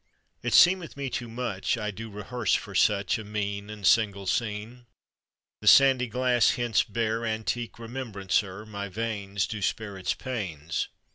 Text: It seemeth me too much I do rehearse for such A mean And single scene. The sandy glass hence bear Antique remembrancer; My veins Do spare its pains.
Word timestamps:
It 0.41 0.55
seemeth 0.55 0.97
me 0.97 1.11
too 1.11 1.29
much 1.29 1.77
I 1.77 1.91
do 1.91 2.09
rehearse 2.09 2.55
for 2.55 2.73
such 2.73 3.19
A 3.19 3.23
mean 3.23 3.69
And 3.69 3.85
single 3.85 4.25
scene. 4.25 4.87
The 5.59 5.67
sandy 5.67 6.07
glass 6.07 6.55
hence 6.55 6.81
bear 6.81 7.23
Antique 7.23 7.77
remembrancer; 7.77 8.65
My 8.65 8.89
veins 8.89 9.45
Do 9.45 9.61
spare 9.61 9.99
its 9.99 10.15
pains. 10.15 10.87